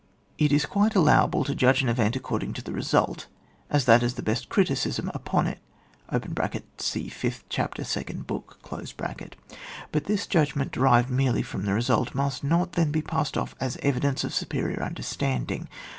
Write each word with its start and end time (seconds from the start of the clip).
85 0.39 0.45
It 0.51 0.55
is 0.55 0.65
quite 0.65 0.95
allowable 0.95 1.43
to 1.43 1.53
judge 1.53 1.83
an 1.83 1.87
event 1.89 2.15
according 2.15 2.53
to 2.53 2.63
the 2.63 2.71
result, 2.73 3.27
as 3.69 3.85
that 3.85 4.01
is 4.01 4.15
the 4.15 4.23
best 4.23 4.49
criticism 4.49 5.11
upon 5.13 5.45
it 5.45 5.59
(see 6.79 7.07
fifth 7.07 7.43
chapter, 7.49 7.83
2nd 7.83 8.25
book), 8.25 8.57
but 9.91 10.05
this 10.05 10.25
judgment 10.25 10.71
derived 10.71 11.11
merely 11.11 11.43
from 11.43 11.65
the 11.65 11.73
result, 11.73 12.15
must 12.15 12.43
not 12.43 12.71
then 12.71 12.89
be 12.91 13.03
passed 13.03 13.37
off 13.37 13.53
as 13.59 13.77
evidence 13.83 14.23
of 14.23 14.33
superior 14.33 14.81
under 14.81 15.03
standing. 15.03 15.67